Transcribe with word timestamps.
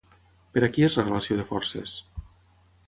Per 0.55 0.63
a 0.67 0.69
qui 0.77 0.87
és 0.87 0.97
la 1.01 1.05
relació 1.11 1.39
de 1.41 1.47
forces? 1.53 1.97